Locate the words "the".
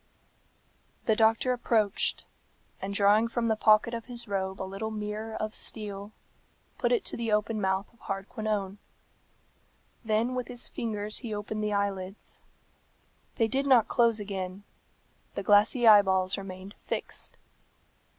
1.05-1.15, 3.49-3.55, 7.15-7.31, 11.63-11.73, 15.35-15.43